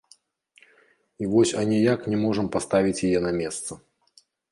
І 1.23 1.27
вось 1.33 1.51
аніяк 1.63 2.07
не 2.13 2.17
можам 2.23 2.47
паставіць 2.55 3.05
яе 3.11 3.19
на 3.27 3.31
месца. 3.41 3.79